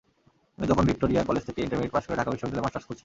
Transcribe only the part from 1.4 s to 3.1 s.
থেকে intermediate pass করে ঢাকা বিশ্ববিদ্যালয়ে মাস্টার্স করছি।